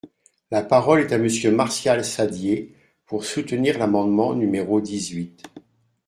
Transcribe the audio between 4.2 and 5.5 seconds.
numéro dix-huit.